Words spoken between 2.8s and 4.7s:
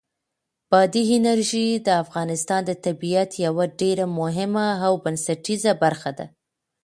طبیعت یوه ډېره مهمه